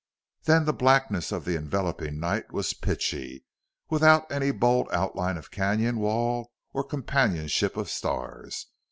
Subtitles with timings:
[0.45, 3.45] Then the blackness of the enveloping night was pitchy,
[3.91, 8.65] without any bold outline of canon wall or companionship of stars.